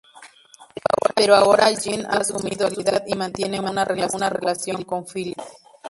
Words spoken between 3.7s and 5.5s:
relación con Philippe.